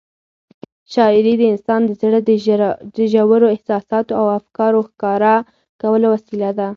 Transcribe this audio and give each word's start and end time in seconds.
شاعري 0.93 1.33
د 1.37 1.43
انسان 1.53 1.81
د 1.85 1.91
زړه 2.01 2.19
د 2.97 2.99
ژورو 3.13 3.45
احساساتو 3.55 4.11
او 4.21 4.25
افکارو 4.39 4.79
ښکاره 4.89 5.35
کولو 5.81 6.07
وسیله 6.15 6.49
ده. 6.59 6.67